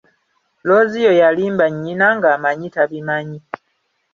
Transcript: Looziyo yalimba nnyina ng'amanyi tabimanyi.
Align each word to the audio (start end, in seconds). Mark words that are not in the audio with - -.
Looziyo 0.67 1.11
yalimba 1.21 1.65
nnyina 1.73 2.07
ng'amanyi 2.17 2.67
tabimanyi. 2.75 3.39